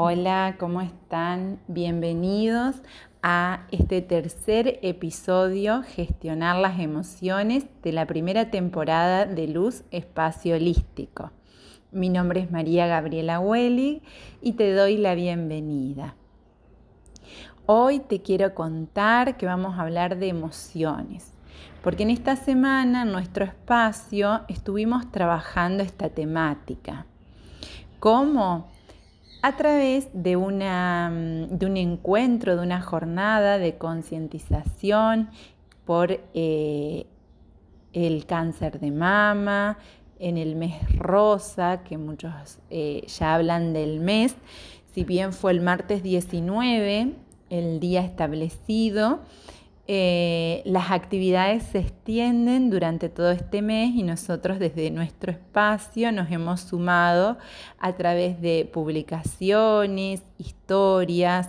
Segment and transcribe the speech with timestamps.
[0.00, 1.58] Hola, ¿cómo están?
[1.66, 2.76] Bienvenidos
[3.20, 11.32] a este tercer episodio, Gestionar las emociones, de la primera temporada de Luz Espacio Holístico.
[11.90, 14.00] Mi nombre es María Gabriela Wellig
[14.40, 16.14] y te doy la bienvenida.
[17.66, 21.32] Hoy te quiero contar que vamos a hablar de emociones,
[21.82, 27.04] porque en esta semana en nuestro espacio estuvimos trabajando esta temática.
[27.98, 28.68] ¿Cómo?
[29.42, 35.30] A través de, una, de un encuentro, de una jornada de concientización
[35.84, 37.06] por eh,
[37.92, 39.78] el cáncer de mama,
[40.18, 44.34] en el mes rosa, que muchos eh, ya hablan del mes,
[44.92, 47.14] si bien fue el martes 19,
[47.50, 49.20] el día establecido,
[49.90, 56.30] eh, las actividades se extienden durante todo este mes y nosotros desde nuestro espacio nos
[56.30, 57.38] hemos sumado
[57.78, 61.48] a través de publicaciones, historias,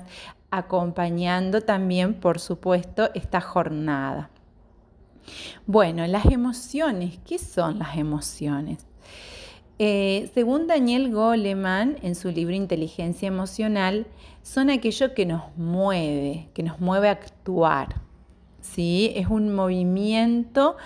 [0.52, 4.30] acompañando también, por supuesto, esta jornada.
[5.68, 8.88] Bueno, las emociones, ¿qué son las emociones?
[9.80, 14.08] Eh, según Daniel Goleman, en su libro Inteligencia Emocional,
[14.44, 18.08] son aquello que nos mueve, que nos mueve a actuar.
[18.62, 19.12] ¿Sí?
[19.16, 20.78] Es un movimiento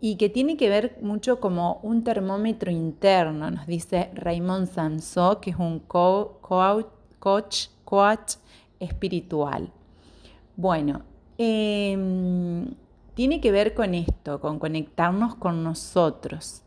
[0.00, 5.50] y que tiene que ver mucho como un termómetro interno, nos dice Raymond Sansó, que
[5.50, 8.36] es un coach, coach
[8.78, 9.72] espiritual.
[10.56, 11.02] Bueno,
[11.38, 12.74] em,
[13.14, 16.62] tiene que ver con esto, con conectarnos con nosotros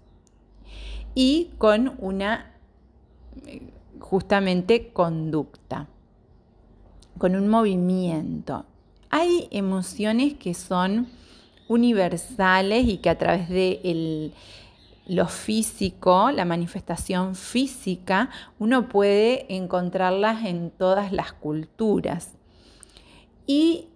[1.14, 2.54] y con una
[3.46, 3.62] eh,
[4.00, 5.88] justamente conducta,
[7.18, 8.66] con un movimiento.
[9.10, 11.08] Hay emociones que son
[11.68, 14.34] universales y que a través de
[15.06, 22.34] lo físico, la manifestación física, uno puede encontrarlas en todas las culturas.
[23.46, 23.88] Y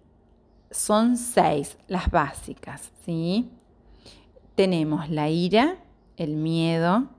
[0.69, 3.49] son seis las básicas, ¿sí?
[4.55, 5.77] Tenemos la ira,
[6.15, 7.09] el miedo,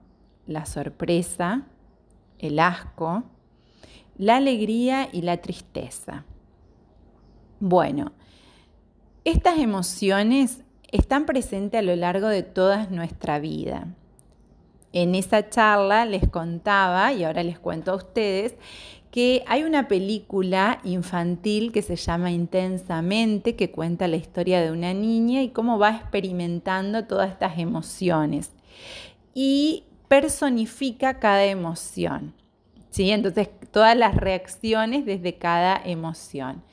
[0.47, 1.67] la sorpresa,
[2.39, 3.25] el asco,
[4.17, 6.25] la alegría y la tristeza.
[7.65, 8.11] Bueno,
[9.25, 13.87] estas emociones están presentes a lo largo de toda nuestra vida.
[14.93, 18.57] En esa charla les contaba, y ahora les cuento a ustedes,
[19.13, 24.93] que hay una película infantil que se llama Intensamente, que cuenta la historia de una
[24.93, 28.51] niña y cómo va experimentando todas estas emociones.
[29.35, 32.35] Y personifica cada emoción.
[32.91, 33.13] ¿sí?
[33.13, 36.65] Entonces, todas las reacciones desde cada emoción.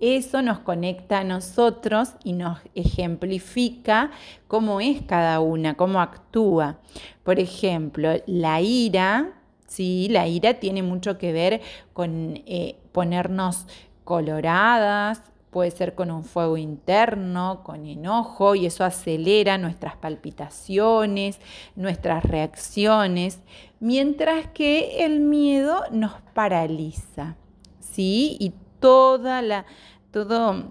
[0.00, 4.10] Eso nos conecta a nosotros y nos ejemplifica
[4.46, 6.78] cómo es cada una, cómo actúa.
[7.24, 9.32] Por ejemplo, la ira,
[9.66, 11.60] sí, la ira tiene mucho que ver
[11.92, 13.66] con eh, ponernos
[14.04, 21.40] coloradas, puede ser con un fuego interno, con enojo, y eso acelera nuestras palpitaciones,
[21.74, 23.40] nuestras reacciones,
[23.80, 27.36] mientras que el miedo nos paraliza,
[27.80, 28.36] ¿sí?
[28.38, 29.66] Y toda la,
[30.10, 30.64] todo,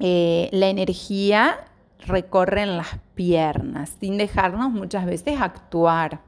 [0.00, 1.56] eh, la energía
[2.06, 6.20] recorre en las piernas, sin dejarnos muchas veces actuar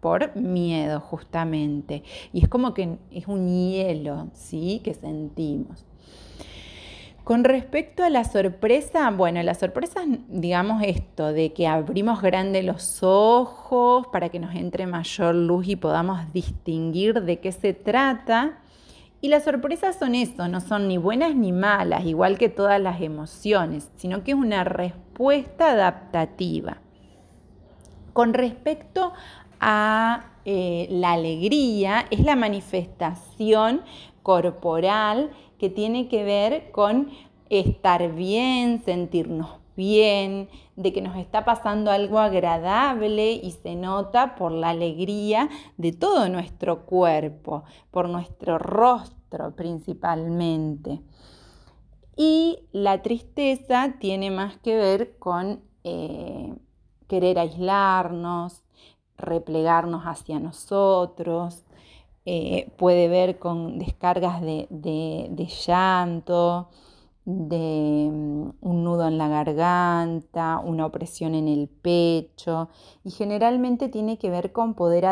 [0.00, 2.02] por miedo justamente.
[2.32, 4.80] Y es como que es un hielo, ¿sí?
[4.84, 5.84] Que sentimos.
[7.24, 12.62] Con respecto a la sorpresa, bueno, la sorpresa es, digamos, esto, de que abrimos grande
[12.62, 18.60] los ojos para que nos entre mayor luz y podamos distinguir de qué se trata.
[19.26, 23.00] Y las sorpresas son eso, no son ni buenas ni malas, igual que todas las
[23.00, 26.76] emociones, sino que es una respuesta adaptativa.
[28.12, 29.12] Con respecto
[29.58, 33.82] a eh, la alegría, es la manifestación
[34.22, 37.10] corporal que tiene que ver con
[37.50, 44.52] estar bien, sentirnos bien, de que nos está pasando algo agradable y se nota por
[44.52, 45.48] la alegría
[45.78, 49.15] de todo nuestro cuerpo, por nuestro rostro
[49.54, 51.00] principalmente.
[52.16, 56.54] Y la tristeza tiene más que ver con eh,
[57.08, 58.62] querer aislarnos,
[59.16, 61.64] replegarnos hacia nosotros,
[62.24, 66.68] eh, puede ver con descargas de llanto,
[67.26, 72.70] de mm, un nudo en la garganta, una opresión en el pecho
[73.04, 75.06] y generalmente tiene que ver con poder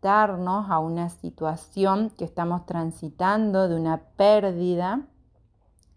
[0.00, 5.00] adaptarnos a una situación que estamos transitando de una pérdida,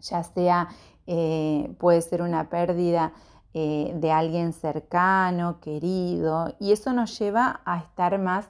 [0.00, 0.68] ya sea
[1.06, 3.12] eh, puede ser una pérdida
[3.54, 8.48] eh, de alguien cercano, querido, y eso nos lleva a estar más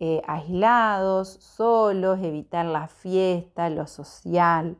[0.00, 4.78] eh, aislados, solos, evitar la fiesta, lo social.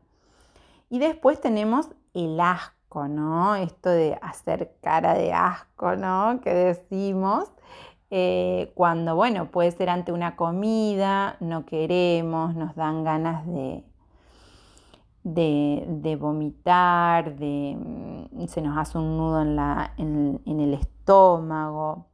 [0.89, 3.55] Y después tenemos el asco, ¿no?
[3.55, 6.39] Esto de hacer cara de asco, ¿no?
[6.41, 7.51] Que decimos.
[8.09, 13.83] Eh, cuando, bueno, puede ser ante una comida, no queremos, nos dan ganas de,
[15.23, 22.07] de, vomitar, mm, se nos hace un nudo en, en el estómago.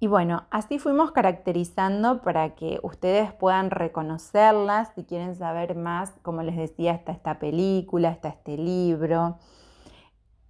[0.00, 4.90] Y bueno, así fuimos caracterizando para que ustedes puedan reconocerlas.
[4.94, 9.38] Si quieren saber más, como les decía, está esta película, está este libro.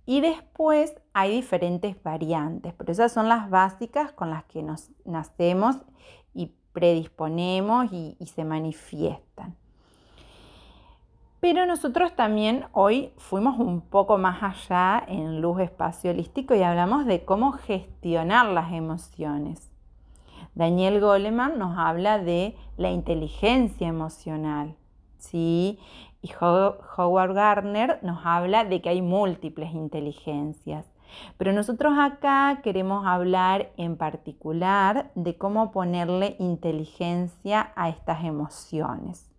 [0.07, 5.77] Y después hay diferentes variantes, pero esas son las básicas con las que nos nacemos
[6.35, 9.57] y predisponemos y se manifiestan.
[11.45, 17.05] Pero nosotros también hoy fuimos un poco más allá en luz espacio holístico y hablamos
[17.05, 19.71] de cómo gestionar las emociones.
[20.55, 24.75] Daniel Goleman nos habla de la inteligencia emocional,
[25.19, 25.79] ¿sí?
[26.25, 30.91] Y Howard Gardner nos habla de que hay múltiples inteligencias.
[31.37, 39.31] Pero nosotros acá queremos hablar en particular de cómo ponerle inteligencia a estas emociones.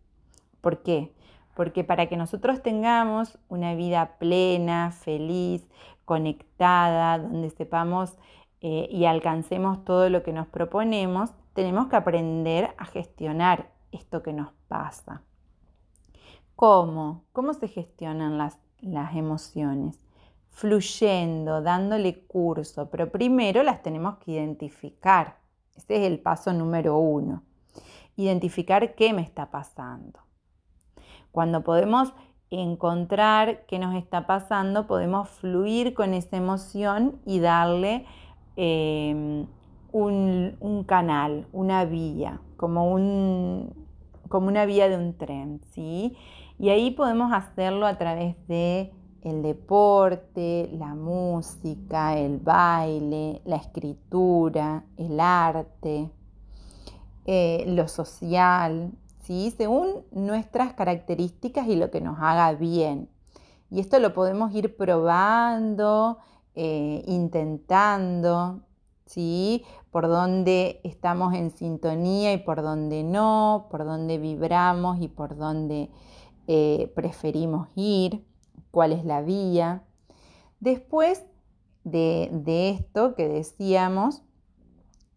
[0.62, 1.12] ¿Por qué?
[1.56, 5.68] porque para que nosotros tengamos una vida plena, feliz,
[6.04, 8.18] conectada, donde sepamos
[8.62, 14.34] eh, y alcancemos todo lo que nos proponemos, tenemos que aprender a gestionar esto que
[14.34, 15.22] nos pasa.
[16.56, 17.24] ¿Cómo?
[17.34, 20.00] ¿Cómo se gestionan las, las emociones?
[20.52, 25.38] Fluyendo, dándole curso, pero primero las tenemos que identificar.
[25.76, 27.44] Ese es el paso número uno.
[28.16, 30.20] Identificar qué me está pasando.
[31.32, 32.14] Cuando podemos
[32.50, 38.06] encontrar qué nos está pasando, podemos fluir con esa emoción y darle
[38.56, 39.46] em,
[39.92, 42.96] un, canal, una vía, como,
[44.30, 46.16] como una vía de un tren, ¿sí?
[46.58, 48.92] Y ahí podemos hacerlo a través de
[49.22, 56.10] el deporte, la música, el baile, la escritura, el arte,
[57.26, 58.92] eh, lo social,
[59.26, 63.10] según nuestras características y lo que nos haga bien.
[63.72, 66.20] Y esto lo podemos ir probando,
[66.54, 68.62] eh, intentando,
[69.06, 69.64] ¿sí?
[69.90, 75.90] por dónde estamos en sintonía y por dónde no, por dónde vibramos y por dónde
[76.48, 78.26] eh, preferimos ir,
[78.72, 79.84] cuál es la vía.
[80.60, 81.24] Después
[81.84, 84.22] de, de esto que decíamos,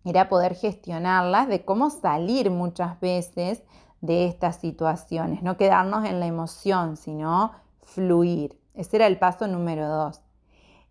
[0.05, 3.63] era poder gestionarlas, de cómo salir muchas veces
[4.01, 7.53] de estas situaciones, no quedarnos en la emoción, sino
[7.83, 8.59] fluir.
[8.75, 10.21] Ese era el paso número dos.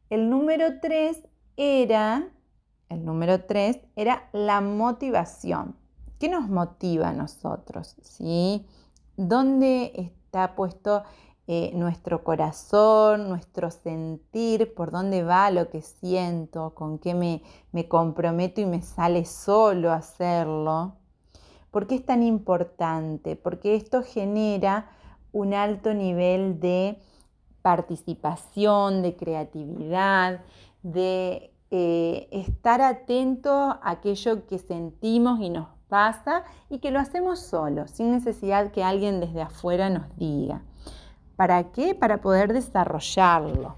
[0.09, 1.25] El número tres
[1.55, 2.29] era,
[2.89, 5.75] el número tres era la motivación.
[6.19, 7.95] ¿Qué nos motiva a nosotros?
[8.01, 8.65] ¿Sí?
[9.15, 11.03] ¿Dónde está puesto
[11.47, 17.41] eh, nuestro corazón, nuestro sentir, por dónde va lo que siento, con qué me,
[17.71, 20.93] me comprometo y me sale solo hacerlo?
[21.71, 23.35] ¿Por qué es tan importante?
[23.35, 24.91] Porque esto genera
[25.31, 26.99] un alto nivel de
[27.63, 30.41] participación, de creatividad,
[30.83, 37.39] de eh, estar atento a aquello que sentimos y nos pasa y que lo hacemos
[37.39, 40.61] solos, sin necesidad que alguien desde afuera nos diga.
[41.35, 41.95] ¿Para qué?
[41.95, 43.77] Para poder desarrollarlo.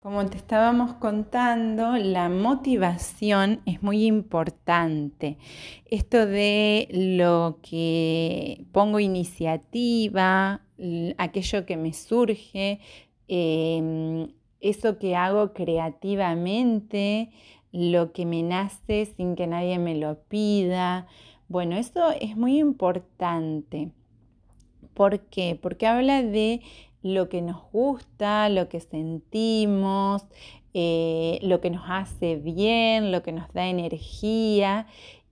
[0.00, 5.36] Como te estábamos contando, la motivación es muy importante.
[5.84, 10.62] Esto de lo que pongo iniciativa,
[11.18, 12.80] aquello que me surge,
[13.26, 14.28] em,
[14.60, 17.30] eso que hago creativamente,
[17.72, 21.06] lo que me nace sin que nadie me lo pida.
[21.48, 23.90] Bueno, eso es muy importante.
[24.94, 25.58] ¿Por qué?
[25.60, 26.60] Porque habla de
[27.02, 30.24] lo que nos gusta, lo que sentimos,
[30.74, 34.86] eh, lo que nos hace bien, lo que nos da energía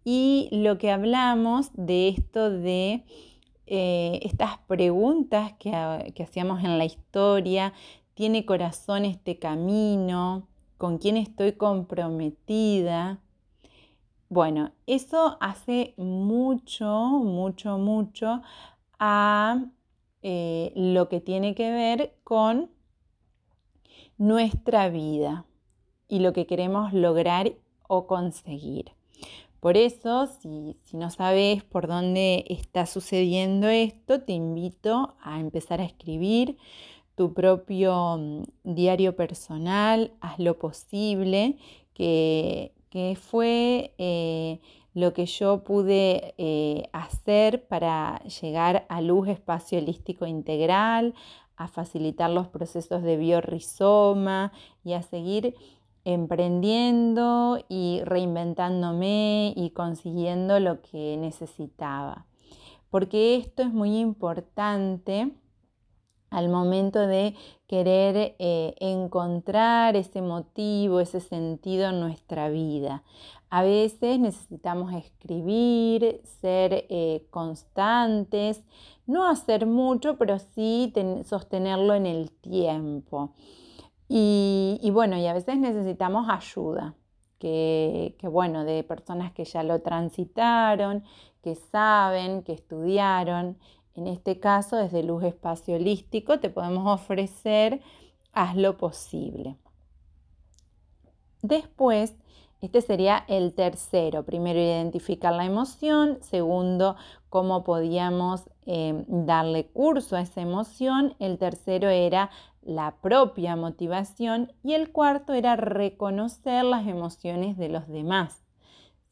[0.05, 3.03] y lo que hablamos de esto de
[3.67, 7.73] eh, estas preguntas que, que hacíamos en la historia,
[8.15, 10.47] ¿tiene corazón este camino?
[10.79, 13.19] ¿Con quién estoy comprometida?
[14.29, 18.43] Bueno, eso hace mucho, mucho, mucho
[18.99, 19.65] a
[20.23, 22.71] eh, lo que tiene que ver con
[24.19, 25.47] nuestra vida
[26.09, 27.53] y lo que queremos lograr
[27.89, 28.93] o conseguir.
[29.61, 35.81] Por eso, si, si, no sabes por dónde está sucediendo esto, te invito a empezar
[35.81, 36.59] a escribir
[37.17, 41.57] tu propio mm, diario personal, haz lo posible,
[41.95, 42.73] que,
[43.21, 44.61] fue eh,
[44.95, 51.15] lo que yo pude eh, hacer para llegar a luz espacio holístico integral,
[51.57, 54.53] a facilitar los procesos de biorrizoma
[54.85, 55.55] y a seguir
[56.05, 62.27] emprendiendo y reinventándome y consiguiendo lo que necesitaba.
[62.91, 65.33] Porque esto es muy importante
[66.31, 67.35] al momento de
[67.67, 73.03] querer eh, encontrar ese motivo, ese sentido en nuestra vida.
[73.49, 78.63] A veces necesitamos escribir, ser eh, constantes,
[79.07, 80.93] no hacer mucho, pero sí
[81.25, 83.33] sostenerlo en el tiempo.
[84.09, 86.95] Y, bueno, y a veces necesitamos ayuda,
[87.39, 91.03] que, que bueno, de personas que ya lo transitaron,
[91.43, 93.59] que saben, que estudiaron.
[93.97, 97.81] En este caso, desde Luz Espacio Holístico, te podemos ofrecer
[98.33, 99.57] haz lo posible.
[101.41, 102.15] Después,
[102.61, 104.25] este sería el tercero.
[104.25, 106.19] Primero, identificar la emoción.
[106.21, 106.97] Segundo,
[107.31, 111.15] cómo podíamos eh, darle curso a esa emoción.
[111.19, 112.31] El tercero era
[112.63, 114.53] la propia motivación.
[114.63, 118.43] Y el cuarto era reconocer las emociones de los demás.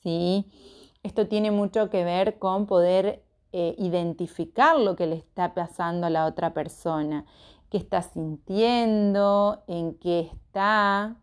[0.03, 0.47] ¿sí?
[1.03, 3.24] Esto tiene mucho que ver con poder
[3.57, 7.25] eh, identificar lo que le está pasando a la otra persona.
[7.71, 9.63] ¿Qué está sintiendo?
[9.69, 11.15] ¿En qué está?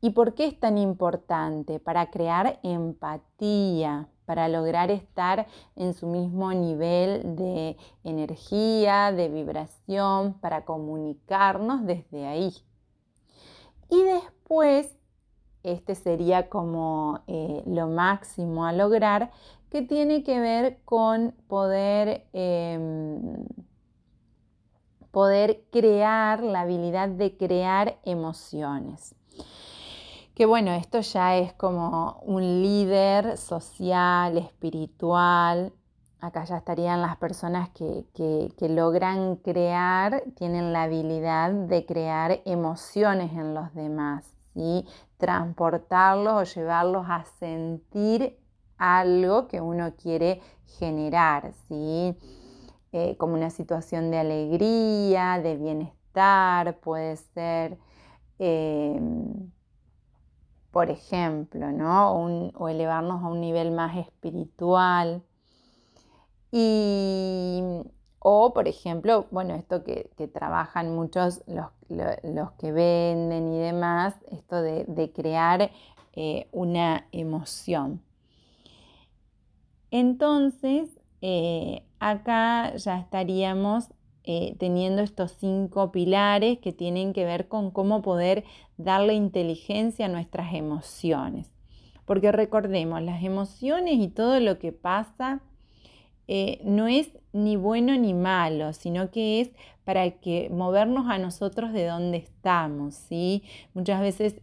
[0.00, 1.78] ¿Y por qué es tan importante?
[1.78, 5.46] Para crear empatía, para lograr estar
[5.76, 12.52] en su mismo nivel de energía, de vibración, para comunicarnos desde ahí.
[13.88, 14.96] Y después,
[15.62, 19.30] este sería como eh, lo máximo a lograr,
[19.72, 23.46] que tiene que ver con poder, em,
[25.10, 29.14] poder crear, la habilidad de crear emociones
[30.34, 35.72] que bueno, esto ya es como un líder social, espiritual.
[36.20, 38.06] Acá ya estarían las personas que,
[38.60, 44.34] logran crear, tienen la habilidad de crear emociones en los demás,
[45.18, 48.41] transportarlos o llevarlos a sentir
[48.82, 50.40] algo que uno quiere
[50.78, 52.16] generar, ¿sí?
[52.92, 57.78] Eh, como una situación de alegría, de bienestar, puede ser.
[58.38, 59.50] Em,
[60.72, 62.12] por ejemplo, ¿no?
[62.54, 65.22] o elevarnos a un nivel más espiritual.
[66.50, 67.62] Y,
[68.18, 75.12] o, por ejemplo, bueno, esto que, trabajan muchos los, que venden y demás, esto de,
[75.14, 75.70] crear
[76.14, 78.02] eh, una emoción.
[79.92, 80.88] Entonces,
[81.20, 83.88] eh, acá ya estaríamos
[84.24, 88.44] eh, teniendo estos cinco pilares que tienen que ver con cómo poder
[88.78, 91.52] darle inteligencia a nuestras emociones.
[92.06, 95.42] Porque recordemos, las emociones y todo lo que pasa
[96.28, 99.50] eh, no es ni bueno ni malo, sino que es
[99.84, 103.42] para que movernos a nosotros de donde estamos, ¿sí?
[103.74, 104.36] Muchas veces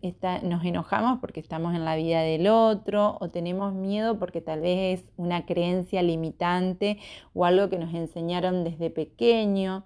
[0.43, 4.99] nos enojamos porque estamos en la vida del otro o tenemos miedo porque tal vez
[4.99, 6.99] es una creencia limitante
[7.33, 9.85] o algo que nos enseñaron desde pequeño.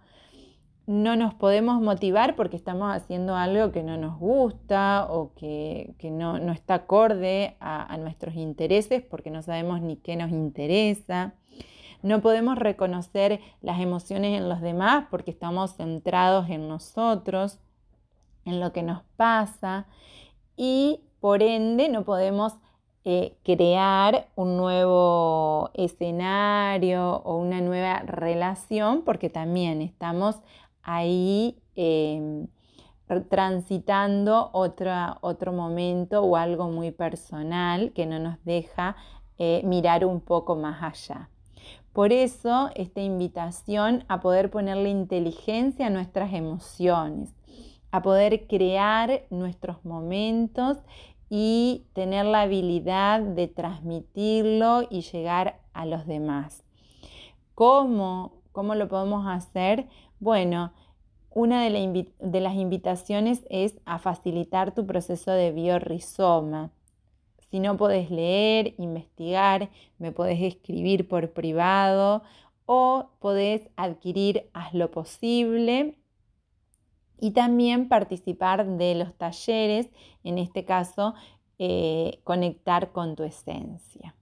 [0.88, 6.38] No nos podemos motivar porque estamos haciendo algo que no nos gusta o que, no,
[6.52, 11.36] está acorde a nuestros intereses porque no sabemos ni qué nos interesa.
[12.03, 17.60] No podemos reconocer las emociones en los demás porque estamos centrados en nosotros,
[18.43, 19.88] en lo que nos pasa
[20.57, 22.55] y por ende no podemos
[23.05, 30.41] eh, crear un nuevo escenario o una nueva relación porque también estamos
[30.81, 32.48] ahí em,
[33.29, 38.98] transitando otro momento o algo muy personal que no nos deja
[39.38, 41.29] eh, mirar un poco más allá.
[41.94, 47.36] Por eso esta invitación a poder ponerle inteligencia a nuestras emociones,
[47.92, 50.80] a poder crear nuestros momentos
[51.30, 56.64] y tener la habilidad de transmitirlo y llegar a los demás.
[57.54, 59.88] ¿Cómo, cómo lo podemos hacer?
[60.20, 60.74] Bueno,
[61.30, 66.72] una de, de las invitaciones es a facilitar tu proceso de biorrizoma
[67.53, 69.69] si no podés leer, investigar,
[70.00, 72.24] me podés escribir por privado
[72.65, 76.00] o podés adquirir Haz lo posible
[77.19, 79.91] y también participar de los talleres,
[80.24, 81.13] en este caso,
[81.60, 84.15] eh, conectar con tu esencia.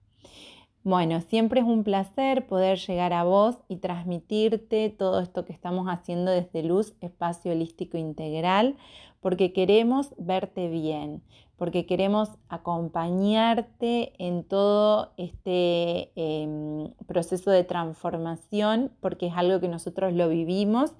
[0.84, 5.86] Bueno, siempre es un placer poder llegar a vos y transmitirte todo esto que estamos
[5.86, 8.76] haciendo desde Luz Espacio Holístico Integral,
[9.20, 11.22] porque queremos verte bien,
[11.56, 20.12] porque queremos acompañarte en todo este em, proceso de transformación, porque es algo que nosotros
[20.12, 20.90] lo vivimos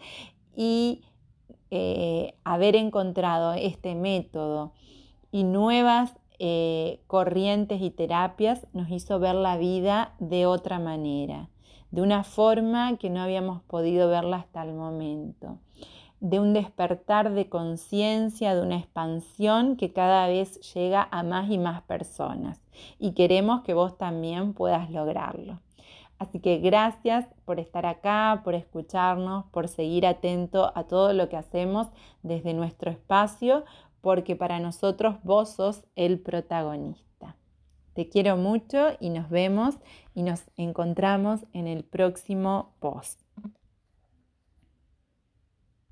[0.55, 1.03] y
[1.73, 4.75] eh, haber encontrado este método
[5.33, 11.49] y nuevas eh, corrientes y terapias nos hizo ver la vida de otra manera,
[11.93, 15.61] de una forma que no habíamos podido verla hasta el momento,
[16.19, 21.59] de un despertar de conciencia, de una expansión que cada vez llega a más y
[21.59, 22.61] más personas.
[22.99, 25.61] Y queremos que vos también puedas lograrlo.
[26.19, 31.37] Así que gracias por estar acá, por escucharnos, por seguir atento a todo lo que
[31.37, 31.87] hacemos
[32.25, 33.65] desde nuestro espacio,
[34.03, 37.37] porque para nosotros vos sos el protagonista.
[37.95, 39.77] Te quiero mucho y nos vemos
[40.15, 43.22] y nos encontramos en el próximo post.